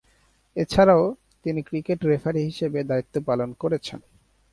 [0.55, 1.03] এছাড়াও,
[1.45, 3.99] তিনি cricket referee হিসেবে দায়িত্ব পালন করেছেন।